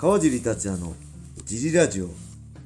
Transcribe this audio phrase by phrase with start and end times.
[0.00, 0.94] 川尻達也の
[1.44, 2.08] ジリラジオ。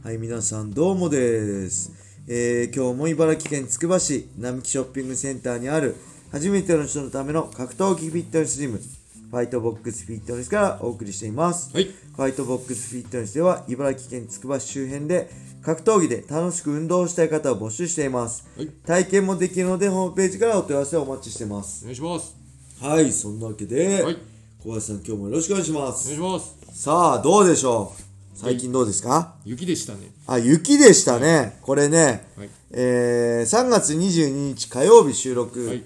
[0.04, 1.90] はい皆さんどうもです、
[2.28, 5.96] えー、今日も茨城県つくば市並木ショッピングセンターにある
[6.30, 11.84] 初めての人のための格闘技フィットネスジムファイトボックスフィットネスからお送りしています、はい。
[11.84, 15.30] ファイトボックスフィットネスでは茨城県つくば市周辺で
[15.62, 18.66] 格闘技で楽しく運動したい方を募集しています、はい。
[18.66, 21.82] 体験もできるのでホームページからお問い合わせをお待ちしてます。
[21.84, 22.36] お願いします。
[22.78, 24.18] はいそんなわけで、はい。
[24.62, 28.02] 小林さん今日もよろしくお願いしまお願いすしますさあどうでしょう？
[28.34, 30.10] 最近どうですか、雪でしたね。
[30.26, 31.58] あ雪でしたね。
[31.62, 32.48] これね、はい。
[32.70, 35.84] えー、3月22日火曜日収録、はい。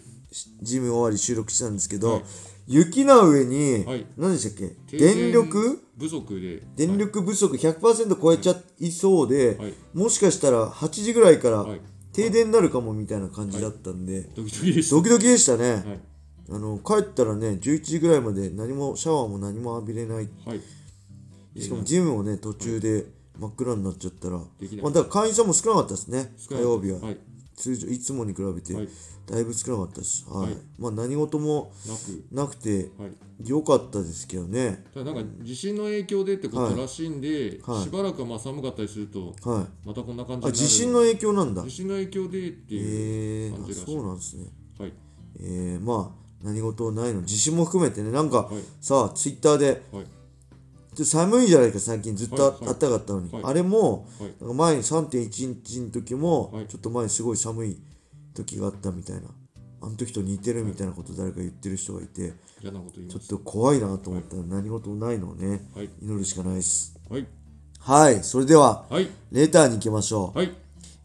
[0.63, 2.23] ジム終わり収録したんですけど、はい。
[2.69, 4.07] 雪の上に、はい。
[4.17, 4.97] 何でしたっけ？
[4.97, 5.83] 停電電力？
[5.99, 6.63] 不足で。
[6.77, 9.75] 電力不足100%超えちゃいそうで、はい。
[9.93, 11.81] もしかしたら8時ぐらいからはい。
[12.13, 14.97] 停電になるかもみたいな感じだったんで、ドキドキでした。
[14.97, 16.01] ドキドキでしたね、はい
[16.51, 20.29] あの帰ったらね11時ぐらいまで何もシャワーも何も浴びれない。
[20.45, 20.61] はい。
[21.61, 23.07] しかもジムもね途中で
[23.39, 24.83] 真っ暗になっちゃったら、できない。
[24.83, 26.35] まあ、だから会員さんも少なかったですね。
[26.49, 27.19] 火曜日は、はい。
[27.55, 28.75] 通常いつもに比べて。
[28.75, 28.89] はい。
[29.27, 30.47] だいぶ少なかったです、はい。
[30.47, 30.57] はい。
[30.79, 31.73] まあ何事も
[32.35, 32.57] なく。
[32.57, 33.13] てはい。
[33.45, 34.85] 良かったですけどね。
[34.95, 37.83] ただなんか地震の影響でってことらしいんで、はい。
[37.83, 39.87] しばらくはまあ寒かったりするとはい。
[39.87, 41.63] またこんな感じになある地震の影響なんだ。
[41.65, 44.47] 地震の影響でってえいう感じらしい、そうなんですね。
[44.79, 44.93] はい。
[45.41, 47.23] えー、まあ何事ないの。
[47.25, 48.13] 地震も含めてね。
[48.13, 48.63] なんか、はい。
[48.81, 50.07] さあツイッターではい。
[51.05, 52.59] 寒いじゃないか最近ずっと。
[52.63, 53.43] あ,、ったかったのに、はい。
[53.45, 54.55] あれもはい。
[54.55, 56.67] 前に3.1日の時も、はい。
[56.67, 57.79] ちょっと前にすごい寒い
[58.35, 59.23] 時があったみたいな。
[59.83, 65.61] あの時と似てるみたいなこと誰か言ってる人がいてちょっと怖いなと思ったら何事もないのをね。
[65.75, 65.91] はい。
[66.01, 66.99] 祈るしかないです。
[67.11, 67.27] はい。
[67.79, 68.23] はい。
[68.23, 69.09] それでははい。
[69.33, 70.43] レターに行きましょう、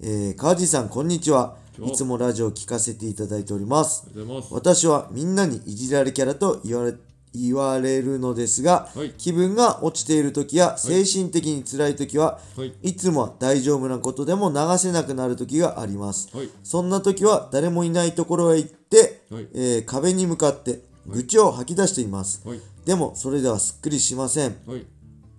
[0.02, 4.08] えー、川地さんこんにちはいつもラジオを聞かせていただいております。
[4.52, 6.94] 私はみんなにいじられキャラと言われ
[7.34, 9.12] 言われるのですが、はい。
[9.12, 12.74] 気分が落ちている時や精神的に辛い時は、はい。
[12.81, 16.36] いつもは大丈夫なことでも流せなくなる時があります。
[16.36, 16.50] はい。
[16.64, 19.47] そんな時は誰もいないところへ行って、はい。
[19.53, 22.46] えー壁に向かって愚痴を吐き出しています。
[22.46, 22.59] はい。
[22.86, 24.56] でもそれではすっきりしません。
[24.68, 24.86] はい。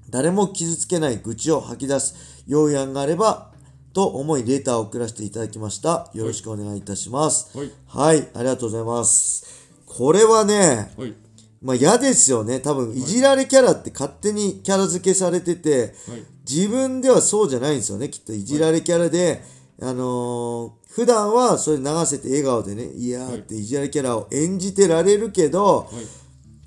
[0.08, 3.51] 誰も傷つけない愚痴を吐き出す要案があれば
[3.92, 6.10] と思いレターを送らせていただきました。
[6.14, 7.56] よろしくお願いいたします。
[7.56, 9.68] はいはい、ありがとうございます。
[9.86, 11.14] これはね、はい
[11.62, 12.58] まあ嫌ですよね。
[12.58, 18.08] 多分、いじられキャラって勝手にキャラ付けされてて、はい自分ではそうじゃないんですよね。
[18.08, 19.44] きっといじられキャラで、
[19.80, 26.21] あのー普段はそれ流せて笑顔でね、いやーっていじられキャラを演じてられるけど、はい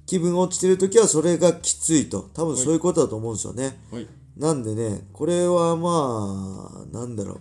[0.05, 2.29] 気分落ちてる時はそれがきついと。
[2.33, 3.79] 多分そういうことだと思うんですよね。
[3.91, 4.07] はい
[4.37, 7.39] なんでね、これはまあ、なんだろう、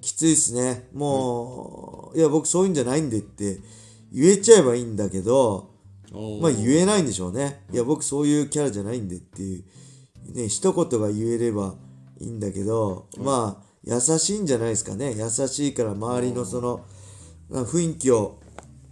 [0.00, 0.88] きついですね。
[0.92, 3.58] もう、い、や、僕そういうんじゃないんでって
[4.12, 5.74] 言えちゃえばいいんだけど、
[6.40, 7.64] まあ言えないんでしょうね。
[7.72, 9.64] いや、僕そういうキャラじゃないんでっていう、
[10.34, 11.74] ね、一言が言えれば
[12.20, 15.14] いいんだけど、まあ、優しいんじゃないですかね。
[15.16, 16.84] 優しいから周りのその、
[17.50, 18.38] な雰囲気を、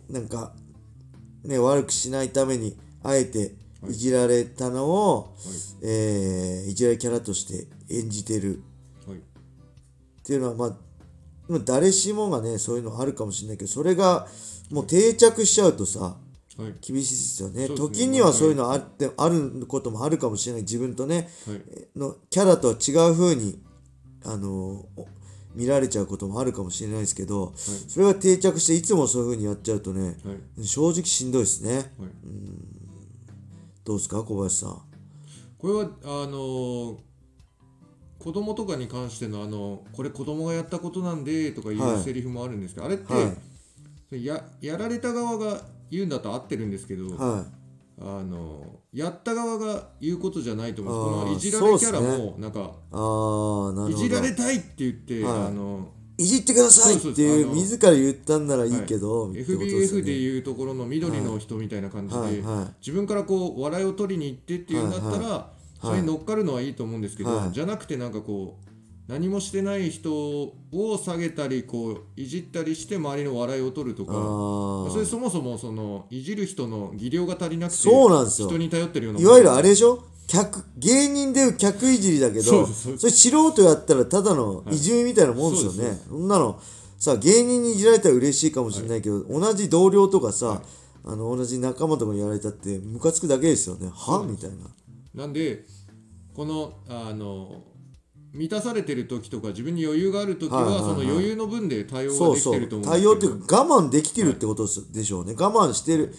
[0.09, 0.55] なんか、
[1.45, 3.55] ね、悪くしないために、あえて
[3.89, 3.93] い。
[3.93, 5.37] じられたのを、
[5.83, 8.63] えーいじられキャラとして演じてる。
[9.07, 9.19] はい。
[9.19, 9.21] っ
[10.25, 10.77] ていうのはまあ
[11.49, 14.27] まあ誰しもがねそういうのあるかもしれないけどそれが
[14.71, 16.17] もう定着しちゃうとさ
[16.57, 16.75] はい。
[16.81, 17.69] 厳しいですよね。
[17.69, 17.75] ね。
[17.75, 20.63] 時にはそういうのあって、あることもあるかもしれない。
[20.63, 21.61] 自分とねはい。
[21.99, 23.61] のキャラとは違う風に
[24.25, 25.07] あのお
[25.55, 30.33] 見られちゃうこともあるかもしれないですけど、それが定着していつもそういう風にやっちゃうとねは
[30.63, 30.67] い。
[30.67, 31.75] 正直しんどいですね。
[31.75, 31.85] はい
[33.85, 34.83] どうですか小林さん？
[35.59, 36.97] これはあのー
[38.19, 41.95] 子供とかに関してのあのこれ子供がやったことなんでとかいはい。
[41.97, 43.21] うセリフもあるんですけど、あれって、は
[44.13, 44.25] い。
[44.25, 47.45] ややられた側が言うんだと合ってるんですけど、はい。
[48.01, 53.89] あのやった側が言うことじゃないと思うあーこのいじられキャラもなんか、ああなるほど。
[53.91, 55.33] いじられたいって言って、はい。
[55.49, 62.75] あのいじってくださいっていう自ら言ったんならいいけど、ってことすよ FBF ねでいうところの緑の人みたいな感じで、はいはい。
[62.81, 65.51] 自分からこう笑いを取りに行ってっていうんだったら、
[65.83, 67.53] それに乗っかるのはいいと思うんですけど、はい。
[67.53, 74.91] じゃなくてなんかこう何もしてない人を下げたりこういじったりして周りの笑いを取るとあかー。
[74.93, 78.49] それそもそもそのいじる人の技量が足りなくてそうなんですよ。
[78.49, 80.05] 人に頼ってるようないわゆるあれでしょ？
[80.27, 84.77] 客芸人でいう客いじりだけどそれ素人やったらただのい。
[84.77, 86.61] じめみたいなもんですよね、はいそんなの
[86.97, 90.63] さ芸人にいじられたら嬉しいかもしれないけど、同じ同僚とかさ、
[91.05, 93.91] あの同じ仲間とかにやられたってムカつくだけですよね。
[93.93, 94.25] は？
[94.27, 94.57] みたいな。
[95.15, 95.65] なんで
[96.35, 97.63] このあの
[98.33, 102.91] 満たされてる時とか自分に余裕がある時は,、はいはいはいその余裕の分で対応ができてるとう思うんですけど。
[102.91, 105.35] 対応っていうか我慢できてるってことでしょうね。
[105.39, 106.15] 我慢してる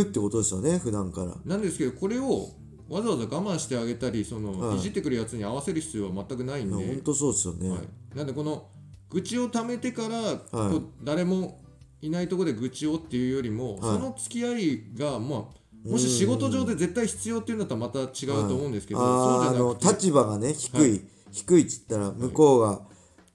[0.00, 1.34] ってことですよね普段から。
[1.44, 2.48] なんですけどこれを
[2.88, 4.78] わざわざ我慢してあげたりその、はい。
[4.78, 8.68] い、じってくるやつに合わせる必要は全くないんで、本当そうですよね、はい、なんでこの
[9.10, 11.60] 愚痴を溜めてから、こう誰も
[12.00, 18.08] いないところで愚痴をっていうよりも、その付き合いがまあもし仕事上で絶対必要っていうんだったらまた違う
[18.48, 20.06] と思うんですけど、そうじゃなくて。
[20.06, 21.00] 立場がね低い、はい
[21.32, 22.82] 低いっつったら向こうが、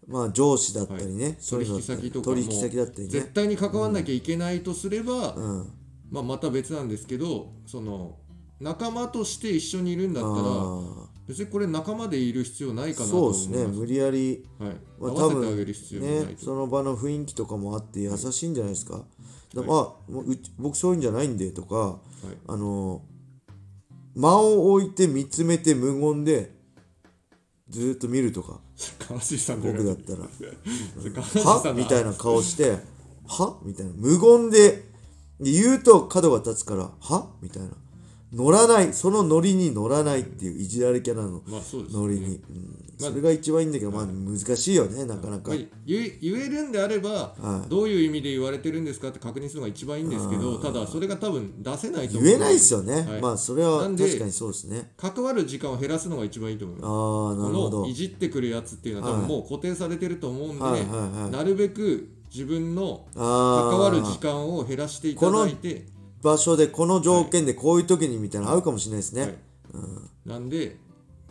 [0.08, 3.10] まあ上司だったりね、取引先とかも取引先だったりね。
[3.10, 5.74] 絶対に関わんなきゃいけないとすれば、うん。
[6.10, 8.18] まあ、また別なんですけどその
[8.60, 13.44] 仲間として一緒にいるんだったらあ別にこれ仲間でいる必要ないかあなと思います。
[13.44, 13.78] そうですね。
[13.78, 14.70] 無理やりはい、
[15.00, 16.26] まあ合わせてあげる必要がないと。
[16.28, 19.04] ねその場の雰囲気とかもあって優しいんじゃないですか、
[19.54, 19.96] だからう
[20.58, 22.00] 僕そういうんじゃないんでとか、
[22.48, 23.02] あの
[24.16, 26.56] 間を置いて見つめて無言で
[27.70, 28.62] ずーっと見るとか。
[29.00, 30.20] 川尻さん僕だったら。
[31.44, 31.74] は？
[31.76, 32.78] みたいな顔して
[33.28, 33.60] は？
[33.64, 33.92] みたいな。
[33.96, 34.88] 無言で
[35.40, 37.30] で言うと角が立つからは？
[37.42, 37.70] みたいな
[38.34, 38.94] 乗らない。
[38.94, 42.84] そのノリに乗らないっていういじられキャラのノリに、うん。
[42.98, 47.70] それが一番いいんだけど、まあ難しいよねなかなか、まあ言えるんであれば、はい。
[47.70, 53.22] どういう意味で言われてるんですかって確認するのが一番いいんですけどただそれが多分出せないと思う言えないですよね、はい。
[53.22, 54.92] まあそれは確かにそうですね。
[54.98, 56.86] 関わる時間を減らすのが一番いいと思います。
[56.86, 57.78] ああなるほど。
[57.82, 65.86] このいじってくるやつっていうのは多分もう固定されてると思うんで、なるべく自分のあ関わるあ時間を減らしていただいて、
[66.22, 69.38] 場所でこの条件でこういう時にみたいなの合うかもしれないですね、はい。
[70.26, 70.78] なんで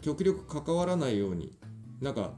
[0.00, 1.56] 極力関わらないように
[2.00, 2.32] なんか、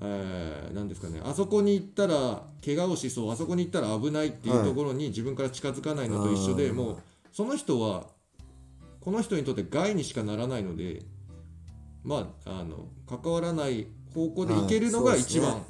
[0.00, 1.20] えーなんですかね。
[1.24, 6.98] あそこに行ったら怪我をしそうあそこに行ったら危ないっていうところに自分から近づかないのと一緒で、あーもう
[7.32, 8.06] その人は
[9.00, 11.02] この人にとって害にしかならないので
[12.04, 15.64] まああの関わらない方向でいけるのが一番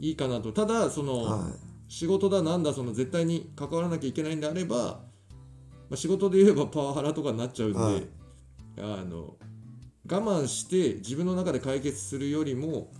[0.00, 1.68] いいかなと、ただその、はい。
[1.90, 5.00] 仕事だなんだその絶対に関わらなきゃいけないんであれば、
[5.90, 8.02] まあ、仕事で言えばパワハラとかになっちゃうんで、はい。
[8.80, 9.34] あの
[10.10, 12.90] 我慢して自分の中で解決するよりも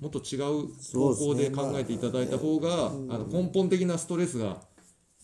[0.00, 4.58] もっと違う方向で考えていただいた方が、あの根本的なストレスが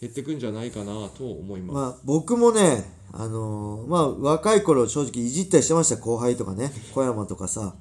[0.00, 1.74] 減ってくんじゃないかなと思います。
[1.74, 5.96] まあ僕もねあのーまあ若い頃正直いじったりしてました。
[5.96, 6.72] 後輩とかね。
[6.92, 7.74] 小山とかさ。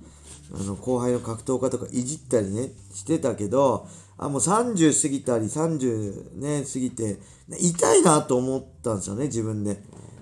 [0.56, 3.88] あの後輩の格闘家とかいじったりねしてたけど
[4.18, 7.19] あもう30過ぎたり30ね過ぎて
[7.60, 9.81] 痛いなと思ったんですよね自分で。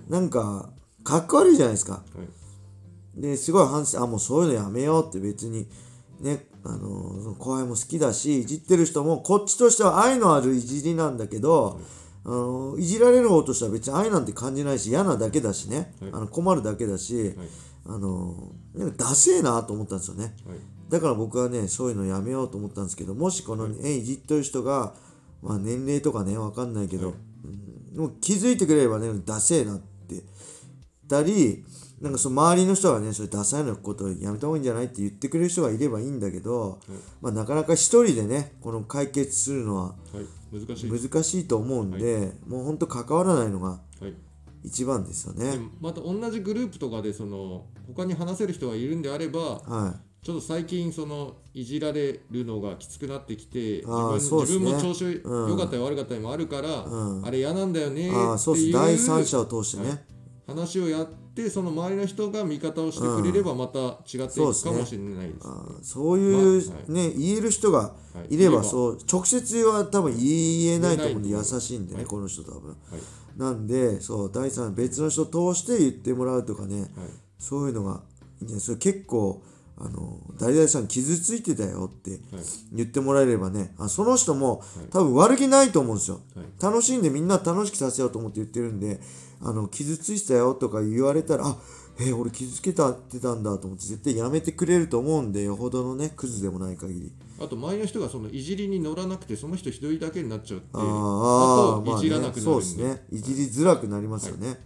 [0.10, 0.70] なんか
[1.04, 1.94] かっこ悪いじゃないですか。
[1.94, 2.00] は
[3.18, 3.22] い。
[3.22, 5.68] ですごい反省あもうそういうのやめようって別に
[6.20, 11.82] ねあの後輩も好きだしいじってる人もこっちとしては愛のあるいじりなんだけど、
[12.24, 16.12] あのいじられる方としては別に愛なんて感じないし嫌なだけだしね、はい。
[16.14, 17.34] あの困るだけだし、
[17.86, 20.36] あのなんかダセえなと思ったんですよね。
[20.48, 20.58] はい
[20.92, 24.94] だから僕はねそういうのやめようと思ったんですけどもしこの、ねいじっとる人が、
[25.42, 27.16] まあ、年齢とかねわかんないけど、はい。
[27.46, 29.92] うん、でも気づいてくれればねダセえなって。
[31.08, 31.66] たり
[32.00, 36.80] なんかその周りの人がねそれダサいのことやめた方がいいんじゃないって言ってくれる人がいればいいんだけど、
[37.22, 40.90] まあ、なかなか一人でねこの解決するのははい、難しい。
[40.90, 44.14] 難しいと思うんで、もうほんと関わらないのがはい。
[44.64, 45.60] 一番ですよでね。
[45.80, 55.50] また同じグループとかでその他に話せる人がいるんであればはちょっと最近そのいじられるのがきつくなってきて自分,、自分も調子うん。
[55.50, 57.26] 良かったり悪かったりもあるから、うん。
[57.26, 60.00] あれ嫌なんだよねっていうです第三者を通してね、はい
[60.48, 65.48] 話をやってその周りの人が味方をしてくれればまた違っていくかもしれないです。
[65.48, 67.94] あーそういう、ね言える人がは
[68.30, 68.36] い。
[68.36, 72.06] いればそう直接は多分言えないと思うんで優しいんでね、はい。
[72.06, 72.70] この人多分。
[72.70, 72.78] はい。
[73.38, 76.90] なんでそう第三別の人を通して言ってもらうとかねはい。
[77.40, 78.02] そういうのが
[78.42, 79.42] いいんじゃないそれ結構
[79.84, 82.20] あの誰々さん傷ついてたよってはい。
[82.72, 84.92] 言ってもらえればねあその人もい。
[84.92, 86.46] 多分悪気ないと思うんですよ、はい。
[86.62, 89.00] 楽しんでみんな楽しくさせようと思って言ってるんで
[89.42, 91.58] あの傷ついてたよとか言われたらあ
[92.00, 97.12] えー俺傷つけたってたんだと思って絶対やめてくれると思うんでよほどのねクズでもない限り。
[97.40, 103.04] あと周りの人がそのいじりに乗らなくてその人一人だけになっちゃうってあーああいじらなくなるんで、ねそうですね。
[103.12, 104.60] いじりづらくなりますよね、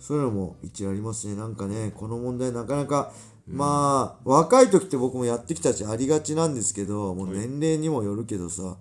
[0.00, 1.36] そういうのも一理ありますね。
[1.36, 3.12] なんかねこの問題なかなか
[3.46, 8.76] まあ若い時って僕もやってきたしありがちなんですけどもう年齢にもよるけどさ、はい。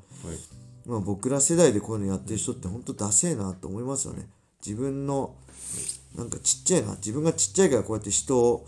[0.87, 4.29] まあ、僕ら世代でこういうのやってる人って本当ダセえなと思いますよね。
[4.65, 5.35] 自分の
[6.15, 8.67] なんかちっちゃいな自分がちっちゃいからこうやって人を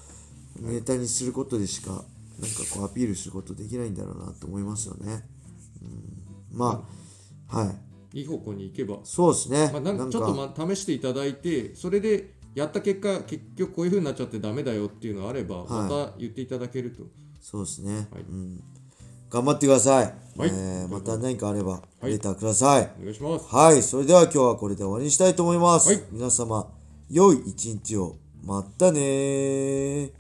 [0.60, 2.06] ネタにすることでしかなんか
[2.72, 5.24] こうアピールすることできないんだろうなと思いますよね、
[6.52, 6.84] うん、ま
[7.50, 7.66] あは
[8.14, 8.20] い。
[8.20, 17.04] いい方向に行けば、そうですね、まあ、なんかちょっとま試していただいてそれでやった結果結局こういう風になっちゃってダメだよっていうのがあれば、また言っていただけると。
[17.40, 18.24] そうですね、はい。
[18.28, 18.64] うん、
[19.30, 20.50] 頑張ってください、はい。
[20.50, 22.10] えーまた何かあればはい。
[22.10, 22.90] レターください。
[23.00, 23.46] お願いします。
[23.56, 25.94] はい、それでは今日はこれで終わりにしたいと思います。
[25.94, 26.04] はい。
[26.12, 26.68] 皆様、
[27.12, 28.16] 良い一日を。
[28.44, 30.12] まったねー。